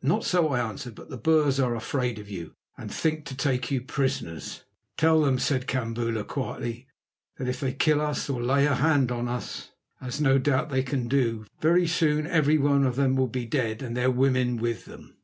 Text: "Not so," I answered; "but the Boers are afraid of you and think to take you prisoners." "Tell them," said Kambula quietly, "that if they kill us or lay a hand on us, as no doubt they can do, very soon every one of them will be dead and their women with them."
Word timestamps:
"Not 0.00 0.24
so," 0.24 0.48
I 0.54 0.60
answered; 0.66 0.94
"but 0.94 1.10
the 1.10 1.18
Boers 1.18 1.60
are 1.60 1.74
afraid 1.74 2.18
of 2.18 2.30
you 2.30 2.54
and 2.78 2.90
think 2.90 3.26
to 3.26 3.36
take 3.36 3.70
you 3.70 3.82
prisoners." 3.82 4.64
"Tell 4.96 5.20
them," 5.20 5.38
said 5.38 5.66
Kambula 5.66 6.24
quietly, 6.26 6.86
"that 7.36 7.46
if 7.46 7.60
they 7.60 7.74
kill 7.74 8.00
us 8.00 8.30
or 8.30 8.42
lay 8.42 8.64
a 8.64 8.76
hand 8.76 9.12
on 9.12 9.28
us, 9.28 9.72
as 10.00 10.18
no 10.18 10.38
doubt 10.38 10.70
they 10.70 10.82
can 10.82 11.08
do, 11.08 11.44
very 11.60 11.86
soon 11.86 12.26
every 12.26 12.56
one 12.56 12.84
of 12.86 12.96
them 12.96 13.16
will 13.16 13.28
be 13.28 13.44
dead 13.44 13.82
and 13.82 13.94
their 13.94 14.10
women 14.10 14.56
with 14.56 14.86
them." 14.86 15.18